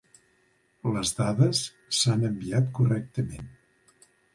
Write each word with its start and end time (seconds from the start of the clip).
Les 0.95 1.11
dades 1.21 1.63
s'han 2.01 2.27
enviat 2.33 2.77
correctament. 2.83 3.51